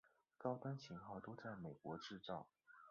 [0.35, 2.47] 高端型号都在美国制造。